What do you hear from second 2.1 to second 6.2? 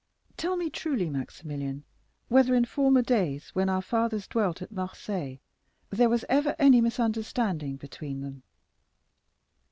whether in former days, when our fathers dwelt at Marseilles, there